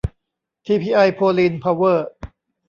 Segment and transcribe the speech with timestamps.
[0.65, 2.09] ทีพีไอ โพลีน เพาเวอร์